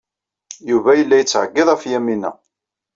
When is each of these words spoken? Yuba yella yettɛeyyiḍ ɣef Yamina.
Yuba 0.69 0.91
yella 0.95 1.15
yettɛeyyiḍ 1.19 1.67
ɣef 1.71 1.83
Yamina. 1.91 2.31